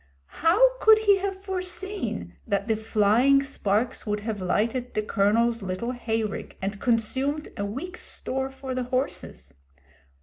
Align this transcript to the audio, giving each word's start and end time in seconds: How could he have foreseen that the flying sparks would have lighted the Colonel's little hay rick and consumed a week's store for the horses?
How 0.41 0.79
could 0.79 0.97
he 0.97 1.17
have 1.19 1.43
foreseen 1.43 2.33
that 2.47 2.67
the 2.67 2.75
flying 2.75 3.43
sparks 3.43 4.03
would 4.07 4.21
have 4.21 4.41
lighted 4.41 4.95
the 4.95 5.03
Colonel's 5.03 5.61
little 5.61 5.91
hay 5.91 6.23
rick 6.23 6.57
and 6.59 6.81
consumed 6.81 7.49
a 7.55 7.65
week's 7.67 8.01
store 8.01 8.49
for 8.49 8.73
the 8.73 8.85
horses? 8.85 9.53